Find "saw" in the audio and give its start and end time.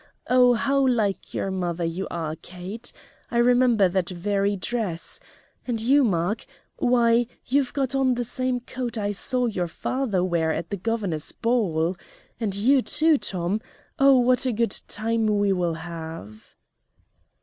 9.11-9.45